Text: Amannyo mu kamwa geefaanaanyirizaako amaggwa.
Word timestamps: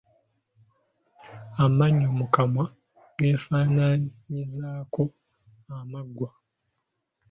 Amannyo 1.63 2.09
mu 2.17 2.25
kamwa 2.33 2.65
geefaanaanyirizaako 3.17 5.03
amaggwa. 5.77 6.29